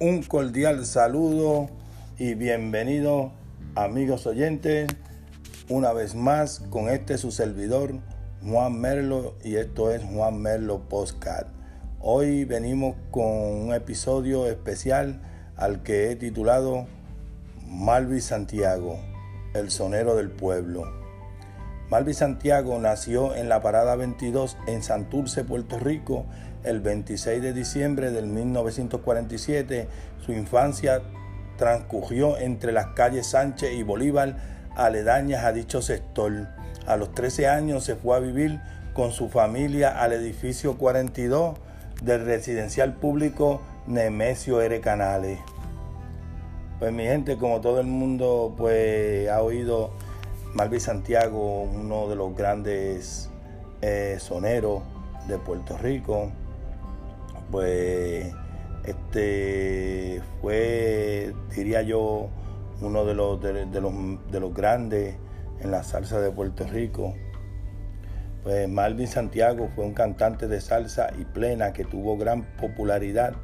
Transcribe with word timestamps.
Un 0.00 0.24
cordial 0.24 0.86
saludo 0.86 1.68
y 2.18 2.34
bienvenido 2.34 3.30
amigos 3.76 4.26
oyentes 4.26 4.88
una 5.68 5.92
vez 5.92 6.16
más 6.16 6.58
con 6.58 6.88
este 6.88 7.16
su 7.16 7.30
servidor 7.30 8.00
Juan 8.44 8.80
Merlo 8.80 9.36
y 9.44 9.54
esto 9.54 9.92
es 9.92 10.02
Juan 10.02 10.42
Merlo 10.42 10.80
Postcard. 10.88 11.46
Hoy 12.00 12.44
venimos 12.44 12.96
con 13.12 13.24
un 13.24 13.72
episodio 13.72 14.48
especial 14.48 15.20
al 15.54 15.84
que 15.84 16.10
he 16.10 16.16
titulado 16.16 16.88
Malvi 17.64 18.20
Santiago, 18.20 18.98
el 19.54 19.70
sonero 19.70 20.16
del 20.16 20.28
pueblo. 20.28 21.03
Malvi 21.94 22.12
Santiago 22.12 22.76
nació 22.80 23.36
en 23.36 23.48
la 23.48 23.62
Parada 23.62 23.94
22 23.94 24.56
en 24.66 24.82
Santurce, 24.82 25.44
Puerto 25.44 25.78
Rico, 25.78 26.26
el 26.64 26.80
26 26.80 27.40
de 27.40 27.52
diciembre 27.52 28.10
del 28.10 28.26
1947. 28.26 29.86
Su 30.18 30.32
infancia 30.32 31.02
transcurrió 31.56 32.36
entre 32.36 32.72
las 32.72 32.86
calles 32.96 33.28
Sánchez 33.28 33.74
y 33.74 33.84
Bolívar, 33.84 34.34
aledañas 34.74 35.44
a 35.44 35.52
dicho 35.52 35.82
sector. 35.82 36.48
A 36.84 36.96
los 36.96 37.14
13 37.14 37.46
años 37.46 37.84
se 37.84 37.94
fue 37.94 38.16
a 38.16 38.18
vivir 38.18 38.58
con 38.92 39.12
su 39.12 39.28
familia 39.28 40.02
al 40.02 40.14
edificio 40.14 40.76
42 40.76 41.56
del 42.02 42.24
residencial 42.24 42.94
público 42.94 43.62
Nemesio 43.86 44.60
R. 44.60 44.80
Canales. 44.80 45.38
Pues 46.80 46.92
mi 46.92 47.04
gente, 47.04 47.36
como 47.36 47.60
todo 47.60 47.78
el 47.78 47.86
mundo 47.86 48.52
pues 48.56 49.28
ha 49.28 49.40
oído, 49.42 49.92
Malvi 50.54 50.78
Santiago, 50.78 51.62
uno 51.62 52.08
de 52.08 52.14
los 52.14 52.36
grandes 52.36 53.28
eh, 53.82 54.18
soneros 54.20 54.84
de 55.26 55.36
Puerto 55.38 55.76
Rico, 55.76 56.30
pues 57.50 58.32
este 58.84 60.22
fue, 60.40 61.34
diría 61.56 61.82
yo, 61.82 62.28
uno 62.80 63.04
de 63.04 63.14
los, 63.14 63.42
de, 63.42 63.80
los, 63.80 63.92
de 64.30 64.40
los 64.40 64.54
grandes 64.54 65.16
en 65.58 65.72
la 65.72 65.82
salsa 65.82 66.20
de 66.20 66.30
Puerto 66.30 66.64
Rico. 66.68 67.14
Pues 68.44 68.68
Malvin 68.68 69.08
Santiago 69.08 69.70
fue 69.74 69.84
un 69.84 69.94
cantante 69.94 70.46
de 70.46 70.60
salsa 70.60 71.10
y 71.18 71.24
plena 71.24 71.72
que 71.72 71.84
tuvo 71.84 72.16
gran 72.16 72.44
popularidad 72.58 73.34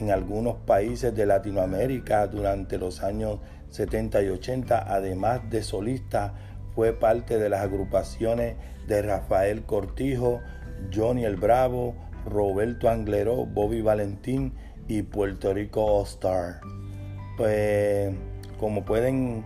en 0.00 0.10
algunos 0.10 0.56
países 0.56 1.14
de 1.14 1.24
Latinoamérica 1.24 2.26
durante 2.26 2.78
los 2.78 3.02
años 3.04 3.38
70 3.70 4.22
y 4.22 4.28
80. 4.28 4.92
Además 4.92 5.48
de 5.50 5.62
solista, 5.62 6.34
fue 6.74 6.92
parte 6.92 7.38
de 7.38 7.48
las 7.48 7.62
agrupaciones 7.62 8.56
de 8.86 9.02
Rafael 9.02 9.64
Cortijo, 9.64 10.40
Johnny 10.94 11.24
el 11.24 11.36
Bravo, 11.36 11.94
Roberto 12.24 12.88
Angleró, 12.88 13.46
Bobby 13.46 13.80
Valentín 13.80 14.52
y 14.86 15.02
Puerto 15.02 15.52
Rico 15.52 15.84
All 15.84 16.04
Star. 16.04 16.60
Pues 17.36 18.14
como 18.58 18.84
pueden 18.84 19.44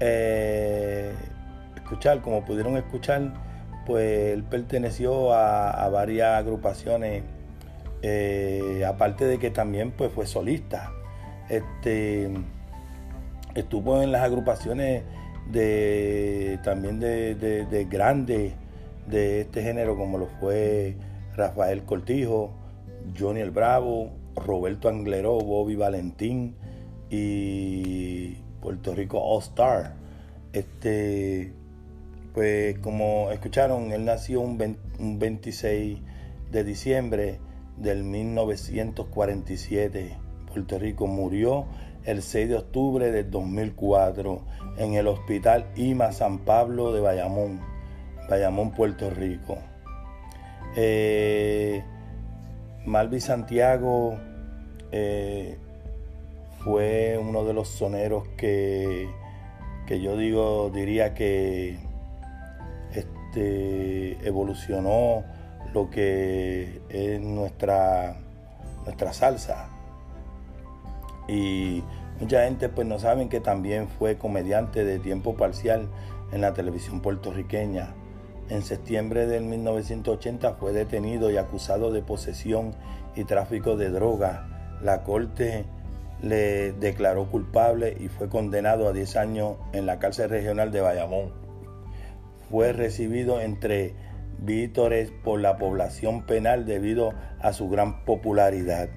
eh, 0.00 1.12
escuchar, 1.76 2.20
como 2.20 2.44
pudieron 2.44 2.76
escuchar, 2.76 3.32
pues 3.86 4.32
él 4.32 4.42
perteneció 4.42 5.32
a, 5.32 5.88
varias 5.88 6.38
agrupaciones, 6.38 7.22
eh, 8.02 8.84
aparte 8.86 9.24
de 9.24 9.38
que 9.38 9.50
también 9.50 9.92
pues 9.92 10.12
fue 10.12 10.26
solista. 10.26 10.90
Este, 11.48 12.28
estuvo 13.56 14.02
en 14.02 14.12
las 14.12 14.22
agrupaciones 14.22 15.02
de 15.50 16.60
también 16.62 17.00
de, 17.00 17.34
de 17.34 17.84
grandes 17.84 18.54
de 19.08 19.42
este 19.42 19.62
género 19.62 19.96
como 19.96 20.18
lo 20.18 20.26
fue 20.26 20.96
Rafael 21.34 21.84
Cortijo, 21.84 22.52
Johnny 23.18 23.40
el 23.40 23.50
Bravo, 23.50 24.10
Roberto 24.34 24.88
Angleró, 24.88 25.38
Bobby 25.38 25.76
Valentín 25.76 26.56
y 27.10 28.34
Puerto 28.60 28.94
Rico 28.94 29.20
All 29.20 29.42
Star. 29.42 29.94
Este, 30.52 31.52
pues 32.34 32.78
como 32.78 33.30
escucharon, 33.30 33.92
él 33.92 34.04
nació 34.04 34.40
un, 34.40 34.58
26 35.18 35.98
de 36.50 36.64
diciembre 36.64 37.38
del 37.76 38.02
1947. 38.04 40.16
Puerto 40.52 40.78
Rico 40.78 41.06
murió 41.06 41.66
el 42.06 42.22
6 42.22 42.48
de 42.48 42.54
octubre 42.56 43.10
del 43.10 43.30
2004 43.30 44.40
en 44.78 44.94
el 44.94 45.08
Hospital 45.08 45.66
IMA 45.76 46.12
San 46.12 46.38
Pablo 46.38 46.92
de 46.92 47.00
Bayamón, 47.00 47.60
Bayamón, 48.30 48.70
Puerto 48.70 49.10
Rico. 49.10 49.58
Eh, 50.76 51.82
Malvi 52.84 53.20
Santiago 53.20 54.16
eh, 54.92 55.58
fue 56.60 57.18
uno 57.20 57.44
de 57.44 57.52
los 57.52 57.68
soneros 57.68 58.28
que, 58.36 59.08
que 59.86 60.00
yo 60.00 60.16
digo, 60.16 60.70
diría 60.72 61.14
que 61.14 61.78
este, 62.94 64.16
evolucionó 64.26 65.24
lo 65.74 65.90
que 65.90 66.80
es 66.88 67.20
nuestra, 67.20 68.16
nuestra 68.84 69.12
salsa. 69.12 69.75
Y 71.28 71.82
mucha 72.20 72.44
gente 72.44 72.68
pues 72.68 72.86
no 72.86 72.98
saben 72.98 73.28
que 73.28 73.40
también 73.40 73.88
fue 73.88 74.16
comediante 74.16 74.84
de 74.84 74.98
tiempo 74.98 75.34
parcial 75.34 75.88
en 76.32 76.40
la 76.40 76.54
televisión 76.54 77.00
puertorriqueña. 77.00 77.94
En 78.48 78.62
septiembre 78.62 79.26
del 79.26 79.44
1980 79.44 80.54
fue 80.54 80.72
detenido 80.72 81.30
y 81.30 81.36
acusado 81.36 81.92
de 81.92 82.02
posesión 82.02 82.74
y 83.16 83.24
tráfico 83.24 83.76
de 83.76 83.90
droga. 83.90 84.78
La 84.82 85.02
corte 85.02 85.64
le 86.22 86.72
declaró 86.72 87.26
culpable 87.30 87.96
y 87.98 88.08
fue 88.08 88.28
condenado 88.28 88.88
a 88.88 88.92
10 88.92 89.16
años 89.16 89.56
en 89.72 89.86
la 89.86 89.98
cárcel 89.98 90.30
regional 90.30 90.70
de 90.70 90.80
Bayamón 90.80 91.46
fue 92.50 92.72
recibido 92.72 93.40
entre 93.40 93.94
vítores 94.38 95.10
por 95.24 95.40
la 95.40 95.56
población 95.56 96.26
penal 96.26 96.66
debido 96.66 97.12
a 97.40 97.52
su 97.52 97.68
gran 97.68 98.04
popularidad. 98.04 98.88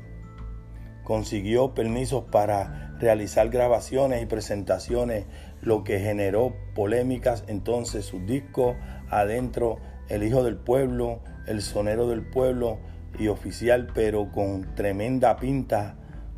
Consiguió 1.09 1.74
permisos 1.74 2.25
para 2.25 2.96
realizar 3.00 3.50
grabaciones 3.50 4.22
y 4.22 4.28
presentaciones, 4.28 5.25
lo 5.59 5.84
que 5.84 6.00
generó 6.00 6.53
polémicas. 6.75 7.44
Entonces 7.47 8.06
su 8.06 8.20
disco 8.28 8.75
Adentro, 9.09 9.80
El 10.08 10.22
Hijo 10.22 10.44
del 10.44 10.58
Pueblo, 10.58 11.22
El 11.47 11.64
Sonero 11.64 12.08
del 12.08 12.22
Pueblo 12.22 12.78
y 13.18 13.28
Oficial, 13.28 13.88
pero 13.96 14.31
con 14.31 14.75
tremenda 14.75 15.38
pinta, 15.38 15.96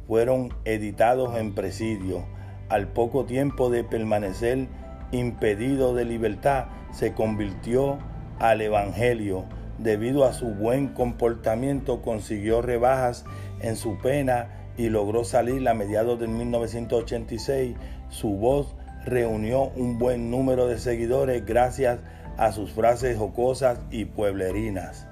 fueron 0.08 0.54
editados 0.64 1.38
en 1.38 1.54
presidio. 1.54 2.24
Al 2.70 2.88
poco 2.88 3.26
tiempo 3.26 3.70
de 3.70 3.84
permanecer 3.84 4.70
impedido 5.12 5.94
de 5.94 6.06
libertad, 6.06 6.68
se 6.94 7.12
convirtió 7.12 8.00
al 8.40 8.62
Evangelio. 8.62 9.44
Debido 9.80 10.24
a 10.24 10.32
su 10.32 10.46
buen 10.46 10.88
comportamiento 10.94 12.02
consiguió 12.02 12.62
rebajas 12.62 13.26
en 13.60 13.76
su 13.76 13.98
pena 13.98 14.61
y 14.78 14.90
logró 14.90 15.24
salir 15.24 15.68
a 15.68 15.74
mediados 15.74 16.20
de 16.20 16.28
1986. 16.28 17.76
Su 18.10 18.30
voz 18.38 18.76
reunió 19.06 19.72
un 19.76 19.98
buen 19.98 20.30
número 20.32 20.68
de 20.68 20.80
seguidores 20.80 21.46
gracias 21.46 22.00
a 22.38 22.52
sus 22.52 22.72
frases 22.72 23.18
jocosas 23.18 23.80
y 23.92 24.06
pueblerinas. 24.06 25.08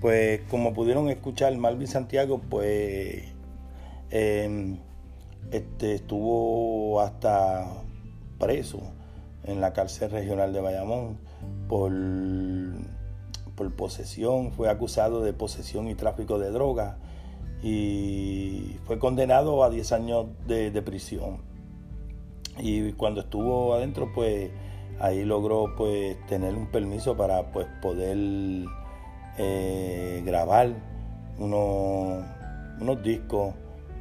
Pues 0.00 0.40
como 0.50 0.74
pudieron 0.74 1.08
escuchar, 1.08 1.56
Malvin 1.56 1.88
Santiago 1.88 2.40
pues 2.48 3.24
em, 4.10 4.78
este, 5.50 5.94
estuvo 5.94 7.00
hasta 7.00 7.66
preso 8.38 8.80
en 9.44 9.60
la 9.60 9.72
cárcel 9.72 10.10
regional 10.10 10.52
de 10.52 10.60
Bayamón 10.60 11.18
por, 11.68 11.92
por 13.54 13.72
posesión, 13.74 14.52
fue 14.52 14.68
acusado 14.68 15.22
de 15.22 15.32
posesión 15.32 15.88
y 15.88 15.94
tráfico 15.94 16.38
de 16.38 16.50
droga 16.50 16.98
y 17.62 18.76
fue 18.84 18.98
condenado 18.98 19.64
a 19.64 19.70
10 19.70 19.92
años 19.92 20.26
de, 20.46 20.82
prisión. 20.82 21.38
Y 22.58 22.92
cuando 22.92 23.20
estuvo 23.20 23.74
adentro, 23.74 24.10
pues 24.14 24.50
ahí 25.00 25.24
logró 25.24 25.74
pues 25.76 26.16
tener 26.26 26.54
un 26.54 26.66
permiso 26.68 27.16
para 27.16 27.52
pues 27.52 27.66
poder 27.82 28.16
eh, 29.38 30.22
grabar 30.24 30.70
unos, 31.38 32.24
unos 32.80 33.02
discos 33.02 33.54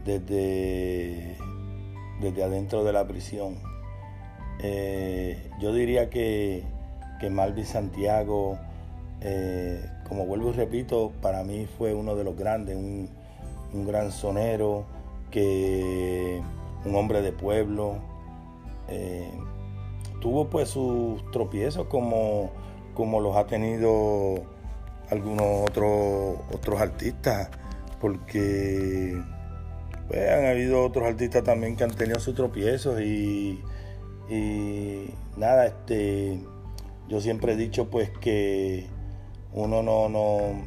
desde, 0.05 1.35
desde 2.21 2.43
adentro 2.43 2.83
de 2.83 2.93
la 2.93 3.05
prisión. 3.07 3.57
Eh, 4.59 5.51
yo 5.59 5.73
diría 5.73 6.09
que, 6.09 6.63
que 7.19 7.29
Malvin 7.29 7.65
Santiago, 7.65 8.57
eh, 9.21 9.83
como 10.07 10.25
vuelvo 10.25 10.49
y 10.49 10.53
repito, 10.53 11.11
para 11.21 11.43
mí 11.43 11.67
fue 11.77 11.93
uno 11.93 12.15
de 12.15 12.23
los 12.23 12.37
grandes, 12.37 12.77
un, 12.77 13.09
gran 13.83 14.11
sonero, 14.11 14.85
que, 15.31 16.41
un 16.85 16.95
hombre 16.95 17.21
de 17.21 17.31
pueblo. 17.33 17.97
Eh, 18.87 19.31
tuvo 20.21 20.49
pues 20.49 20.69
sus 20.69 21.29
tropiezos 21.31 21.87
como, 21.87 22.51
como 22.93 23.19
los 23.19 23.35
ha 23.35 23.45
tenido 23.47 24.43
algunos 25.09 25.69
otros, 25.69 26.39
otros 26.53 26.79
artistas, 26.79 27.49
porque 27.99 29.21
pues 30.07 30.29
han 30.29 30.45
habido 30.45 30.83
otros 30.83 31.05
artistas 31.07 31.43
también 31.43 31.75
que 31.75 31.83
han 31.83 31.95
tenido 31.95 32.19
sus 32.19 32.35
tropiezos 32.35 33.01
y, 33.01 33.61
y 34.29 35.13
nada, 35.37 35.67
este, 35.67 36.39
yo 37.07 37.21
siempre 37.21 37.53
he 37.53 37.55
dicho 37.55 37.89
pues 37.89 38.09
que 38.19 38.87
uno 39.53 39.83
no, 39.83 40.09
no, 40.09 40.65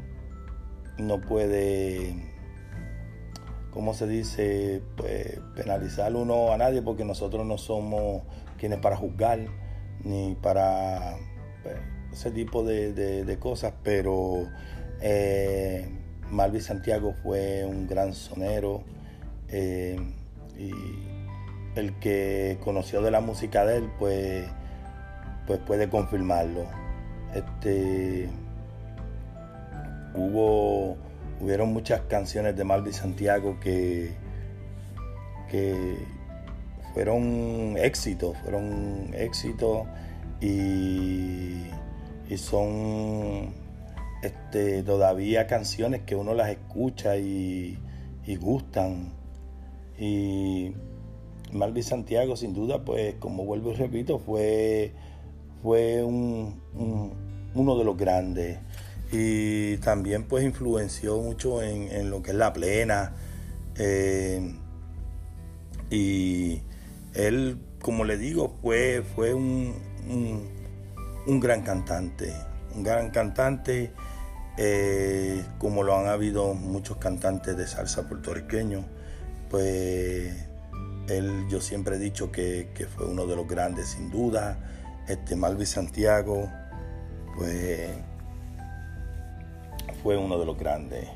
no 0.99 1.20
puede, 1.20 2.14
¿cómo 3.73 3.94
se 3.94 4.06
dice? 4.06 4.82
Pues 4.97 5.41
penalizar 5.56 6.15
uno 6.15 6.53
a 6.53 6.56
nadie 6.56 6.82
porque 6.82 7.05
nosotros 7.05 7.47
no 7.47 7.59
somos 7.59 8.23
quienes 8.59 8.81
para 8.81 8.97
juzgar 8.97 9.41
ni 10.05 10.37
para 10.41 11.17
pues, 11.62 11.76
ese 12.12 12.31
tipo 12.31 12.65
de, 12.65 13.37
cosas, 13.41 13.75
pero 13.82 14.47
eh, 15.00 15.88
Santiago 16.61 17.15
fue 17.23 17.65
un 17.65 17.87
gran 17.87 18.15
sonero 18.15 18.82
eh, 19.49 19.97
y 20.56 20.73
el 21.79 21.99
que 22.00 22.59
conoció 22.62 23.03
de 23.03 23.11
la 23.11 23.20
música 23.20 23.65
de 23.65 23.79
él, 23.79 23.91
pues, 23.99 24.44
pues 25.47 25.61
puede 25.61 25.88
confirmarlo. 25.88 26.65
Este, 27.35 28.29
hubo, 30.15 30.97
hubieron 31.40 31.73
muchas 31.73 32.02
canciones 32.02 32.56
de 32.56 32.64
Malvi 32.64 32.93
Santiago 32.93 33.58
que, 33.61 34.12
que 35.50 35.96
fueron 36.94 37.76
éxitos, 37.79 38.37
fueron 38.38 39.14
éxitos 39.14 39.87
y, 40.40 41.64
son 42.37 43.55
este, 44.23 44.82
todavía 44.82 45.46
canciones 45.46 46.02
que 46.02 46.14
uno 46.14 46.35
las 46.35 46.50
escucha 46.50 47.17
y, 47.17 47.79
y 48.26 48.37
gustan. 48.37 49.12
Y 49.99 50.73
Malvi 51.52 51.82
Santiago, 51.82 52.37
sin 52.37 52.52
duda, 52.52 52.84
pues 52.84 53.14
como 53.14 53.44
vuelvo 53.44 53.73
y 53.73 53.75
repito, 53.75 54.19
fue, 54.19 54.93
fue 55.62 56.05
un, 56.05 56.61
uno 57.55 57.79
de 57.79 57.84
los 57.84 57.96
grandes. 57.96 58.58
Y 59.10 59.78
también 59.78 60.25
pues 60.25 60.44
influenció 60.44 61.19
mucho 61.19 61.62
en, 61.62 62.10
lo 62.10 62.22
que 62.22 62.31
es 62.31 62.37
la 62.37 62.52
plena. 62.52 63.12
Eh, 63.76 64.55
y 65.90 66.60
él, 67.14 67.58
como 67.81 68.05
le 68.05 68.19
digo, 68.19 68.55
fue, 68.60 69.02
fue 69.14 69.32
un, 69.32 69.75
un, 71.26 71.40
gran 71.40 71.62
cantante. 71.62 72.34
Un 72.75 72.82
gran 72.82 73.10
cantante, 73.10 73.93
eh, 74.58 75.43
como 75.58 75.82
lo 75.82 75.96
han 75.99 76.06
habido 76.06 76.52
muchos 76.55 76.99
cantantes 76.99 77.56
de 77.56 77.66
salsa 77.66 78.08
puertorriqueños. 78.08 78.84
Pues 79.49 80.34
él, 81.08 81.46
yo 81.49 81.60
siempre 81.60 81.96
he 81.96 81.99
dicho 81.99 82.31
que, 82.31 82.69
fue 82.94 83.06
uno 83.06 83.26
de 83.26 83.37
los 83.37 83.49
grandes, 83.49 83.88
sin 83.88 84.10
duda. 84.10 84.58
Este 85.08 85.37
Malvi 85.37 85.64
Santiago, 85.64 86.50
pues 87.37 87.88
fue 90.03 90.17
uno 90.17 90.39
de 90.39 90.47
los 90.47 90.59
grandes. 90.59 91.09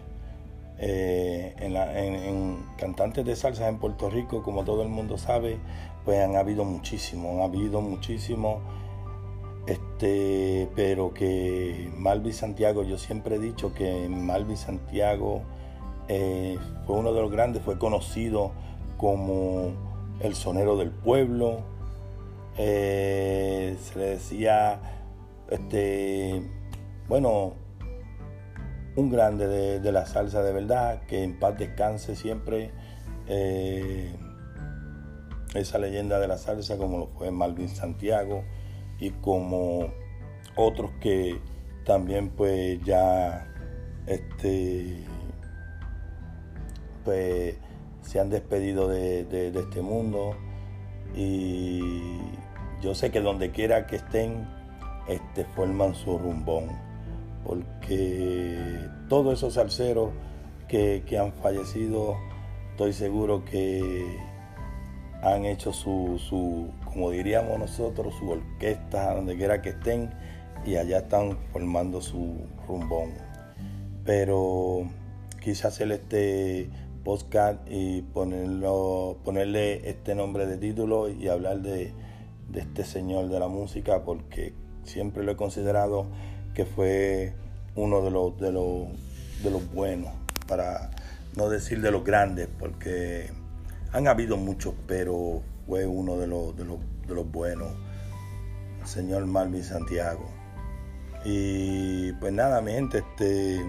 Eh, 0.79 1.55
en, 1.61 2.56
cantantes 2.76 3.25
de 3.25 3.37
salsa 3.37 3.69
en 3.69 3.79
Puerto 3.79 4.11
Rico, 4.11 4.43
como 4.43 4.64
todo 4.64 4.82
el 4.82 4.88
mundo 4.88 5.17
sabe, 5.17 5.58
pues 6.05 6.20
han 6.20 6.37
habido 6.37 6.64
muchísimos, 6.64 7.37
han 7.37 7.43
habido 7.43 7.81
muchísimos. 7.81 8.61
Este, 9.67 10.69
pero 10.75 11.14
que 11.14 11.88
Malvi 11.96 12.32
Santiago, 12.32 12.82
yo 12.82 12.99
siempre 12.99 13.37
he 13.37 13.38
dicho 13.38 13.73
que 13.75 14.08
Malvi 14.08 14.56
Santiago 14.56 15.43
eh, 16.08 16.58
fue 16.85 16.96
uno 16.96 17.12
de 17.12 17.20
los 17.20 17.31
grandes, 17.31 17.62
fue 17.62 17.78
conocido 17.78 18.50
como 18.96 19.73
el 20.20 20.35
sonero 20.35 20.76
del 20.76 20.90
pueblo. 20.90 21.61
Eh, 22.58 23.76
se 23.81 23.99
le 23.99 24.05
decía, 24.06 24.81
este, 25.49 26.43
bueno, 27.08 27.52
un 28.96 29.10
grande 29.10 29.80
de, 29.80 29.92
la 29.92 30.06
salsa 30.06 30.42
de 30.42 30.52
verdad, 30.52 31.02
que 31.06 31.22
en 31.22 31.38
paz 31.38 31.58
descanse 31.58 32.16
siempre 32.16 32.70
eh, 33.26 34.14
esa 35.54 35.78
leyenda 35.78 36.18
de 36.18 36.28
la 36.28 36.38
salsa 36.38 36.76
como 36.76 36.98
lo 36.98 37.06
fue 37.08 37.30
Malvin 37.30 37.68
Santiago 37.68 38.44
y 38.98 39.10
como 39.10 39.92
otros 40.56 40.90
que 41.00 41.40
también 41.84 42.30
pues 42.30 42.80
ya 42.84 43.46
este 44.06 45.04
pues 47.04 47.56
se 48.02 48.20
han 48.20 48.30
despedido 48.30 48.88
de, 48.88 49.52
este 49.54 49.80
mundo. 49.80 50.36
Y 51.14 51.80
yo 52.80 52.94
sé 52.94 53.10
que 53.10 53.20
donde 53.20 53.50
quiera 53.50 53.86
que 53.86 53.96
estén, 53.96 54.46
este, 55.08 55.44
forman 55.44 55.94
su 55.94 56.18
rumbón, 56.18 56.68
porque 57.44 58.88
todos 59.08 59.34
esos 59.34 59.54
salseros 59.54 60.10
que, 60.68 61.02
han 61.18 61.32
fallecido, 61.32 62.16
estoy 62.70 62.92
seguro 62.92 63.44
que 63.44 64.18
han 65.22 65.44
hecho 65.44 65.72
su, 65.72 66.18
su, 66.18 66.70
como 66.84 67.10
diríamos 67.10 67.58
nosotros, 67.58 68.14
su 68.18 68.30
orquesta, 68.30 69.14
donde 69.14 69.36
quiera 69.36 69.60
que 69.60 69.70
estén, 69.70 70.10
y 70.64 70.76
allá 70.76 70.98
están 70.98 71.38
formando 71.52 72.00
su 72.00 72.38
rumbón. 72.66 73.10
Pero 74.04 74.88
quise 75.40 75.66
hacer 75.66 75.92
este 75.92 76.70
podcast 77.04 77.60
y 77.68 78.02
ponerlo, 78.02 79.18
ponerle 79.24 79.88
este 79.88 80.14
nombre 80.14 80.46
de 80.46 80.56
título 80.56 81.08
y 81.08 81.28
hablar 81.28 81.60
de, 81.60 81.92
este 82.54 82.84
señor 82.84 83.28
de 83.28 83.40
la 83.40 83.48
música 83.48 84.04
porque 84.04 84.52
siempre 84.84 85.24
lo 85.24 85.32
he 85.32 85.36
considerado 85.36 86.06
que 86.54 86.64
fue 86.64 87.34
uno 87.75 88.02
de 88.02 88.10
los, 88.10 88.38
de 88.38 88.52
los, 88.52 88.88
de 89.43 89.50
los 89.50 89.72
buenos, 89.72 90.12
para 90.46 90.90
no 91.37 91.49
decir 91.49 91.81
de 91.81 91.90
los 91.90 92.04
grandes, 92.04 92.49
porque 92.58 93.31
han 93.93 94.06
habido 94.06 94.37
muchos, 94.37 94.75
pero 94.87 95.43
fue 95.66 95.87
uno 95.87 96.19
de 96.19 96.26
los, 96.26 96.56
de 96.56 96.64
los, 96.64 96.78
de 97.06 97.14
los 97.14 97.31
buenos, 97.31 97.69
el 98.81 98.87
señor 98.87 99.26
Malvin 99.26 99.64
Santiago. 99.64 100.28
Y 101.25 102.12
pues 102.14 102.32
nada, 102.32 102.60
mi 102.60 102.72
gente, 102.72 102.99
este, 102.99 103.60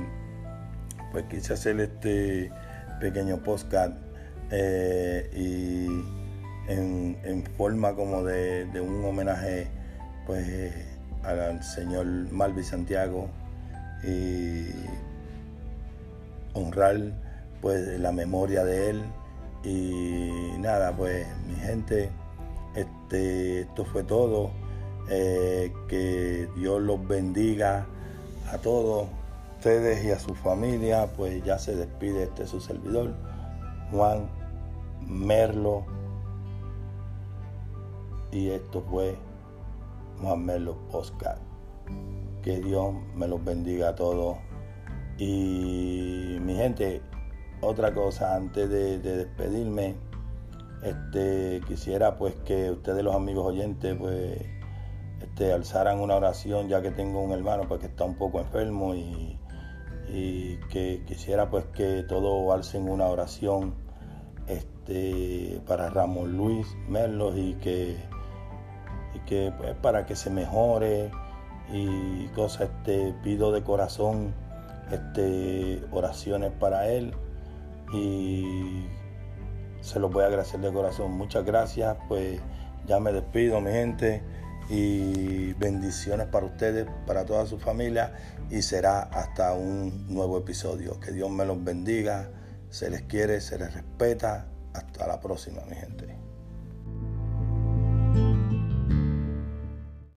pues 1.12 1.26
quise 1.26 1.54
hacer 1.54 1.80
este 1.80 2.52
pequeño 3.00 3.38
podcast 3.44 3.94
eh, 4.50 5.30
y 5.36 5.86
en, 6.68 7.44
forma 7.58 7.94
como 7.96 8.24
de, 8.24 8.68
un 8.80 9.04
homenaje 9.06 9.68
pues 10.26 10.74
al 11.24 11.64
señor 11.64 12.06
Malvi 12.32 12.64
Santiago 12.64 13.30
y 14.04 14.66
honrar 16.54 16.98
pues 17.62 18.00
la 18.00 18.12
memoria 18.12 18.64
de 18.64 18.90
él. 18.90 19.02
Y 19.64 20.58
nada 20.60 20.92
pues 20.92 21.26
mi 21.48 21.56
gente 21.56 22.10
este 22.76 23.62
esto 23.62 23.86
fue 23.86 24.04
todo. 24.04 24.52
Eh, 25.10 25.74
que 25.90 26.48
Dios 26.56 26.82
los 26.82 27.06
bendiga 27.06 27.86
a 28.52 28.58
todos 28.58 29.08
ustedes 29.58 30.04
y 30.06 30.12
a 30.12 30.20
su 30.20 30.34
familia, 30.34 31.08
pues 31.16 31.44
ya 31.44 31.58
se 31.58 31.76
despide 31.76 32.24
este 32.24 32.48
su 32.48 32.60
servidor, 32.60 33.14
Juan 33.92 34.30
Merlo. 35.08 35.86
Y 38.32 38.50
esto 38.50 38.84
fue 38.90 39.16
Juan 40.24 40.46
Merlo 40.46 40.78
Postcard. 40.90 41.40
Que 42.42 42.60
Dios 42.60 42.94
me 43.16 43.28
los 43.28 43.44
bendiga 43.44 43.90
a 43.90 43.96
todos. 43.96 44.38
Y 45.18 46.38
mi 46.42 46.56
gente, 46.56 47.02
otra 47.62 47.94
cosa 47.94 48.36
antes 48.36 48.70
de, 48.70 49.00
despedirme, 49.00 49.96
este, 50.82 51.62
quisiera 51.68 52.16
pues 52.16 52.36
que 52.46 52.72
ustedes 52.72 53.04
los 53.04 53.16
amigos 53.16 53.46
oyentes 53.46 53.96
pues 53.98 54.42
este, 55.22 55.54
alzaran 55.54 56.00
una 56.00 56.16
oración 56.16 56.68
ya 56.68 56.82
que 56.82 56.92
tengo 56.92 57.22
un 57.22 57.32
hermano 57.32 57.64
pues 57.68 57.80
que 57.80 57.86
está 57.88 58.04
un 58.04 58.16
poco 58.16 58.40
enfermo 58.40 58.94
y 58.94 59.40
y 60.14 60.58
que 60.70 61.04
quisiera 61.08 61.50
pues 61.50 61.66
que 61.74 62.04
todos 62.04 62.54
alcen 62.54 62.88
una 62.88 63.06
oración 63.08 63.74
este, 64.48 65.62
para 65.66 65.90
Ramón 65.90 66.38
Luis 66.38 66.68
Merlos 66.88 67.36
y 67.38 67.54
que, 67.56 67.98
que 69.26 69.54
pues, 69.58 69.74
para 69.76 70.06
que 70.06 70.16
se 70.16 70.30
mejore 70.30 71.12
y 71.72 72.28
cosas, 72.28 72.70
este, 72.70 73.14
pido 73.24 73.52
de 73.52 73.64
corazón 73.64 74.34
este, 74.92 75.84
oraciones 75.92 76.52
para 76.60 76.88
él 76.90 77.14
y 77.94 78.86
se 79.82 80.00
los 80.00 80.12
voy 80.12 80.24
a 80.24 80.28
agradecer 80.28 80.60
de 80.60 80.72
corazón. 80.72 81.12
Muchas 81.12 81.46
gracias, 81.46 81.98
pues 82.08 82.40
ya 82.86 83.00
me 83.00 83.12
despido 83.12 83.62
mi 83.62 83.72
gente 83.72 84.22
y 84.70 85.54
bendiciones 85.54 86.28
para 86.28 86.46
ustedes, 86.46 86.88
para 87.06 87.26
toda 87.26 87.46
su 87.46 87.60
familia 87.60 88.14
y 88.50 88.62
será 88.62 89.02
hasta 89.02 89.54
un 89.54 90.08
nuevo 90.08 90.38
episodio. 90.38 91.00
Que 91.00 91.12
Dios 91.12 91.30
me 91.30 91.46
los 91.46 91.64
bendiga. 91.64 92.30
Se 92.70 92.90
les 92.90 93.04
quiere, 93.04 93.42
se 93.42 93.58
les 93.58 93.74
respeta. 93.74 94.48
Hasta 94.74 95.06
la 95.06 95.20
próxima, 95.20 95.62
mi 95.70 95.76
gente. 95.76 96.23